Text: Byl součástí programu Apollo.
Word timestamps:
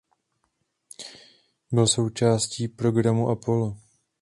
Byl 1.71 1.87
součástí 1.87 2.67
programu 2.67 3.29
Apollo. 3.29 3.77